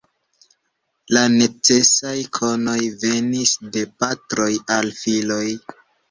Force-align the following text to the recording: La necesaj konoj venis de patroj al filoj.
La 1.15 1.19
necesaj 1.33 2.13
konoj 2.37 2.77
venis 3.03 3.51
de 3.75 3.83
patroj 4.05 4.49
al 4.77 4.89
filoj. 5.03 5.43